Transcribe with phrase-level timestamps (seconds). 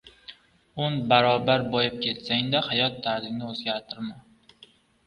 [0.85, 4.21] Oʻn barobar boyib ketsang-da, hayot tarzingni oʻzgartirma.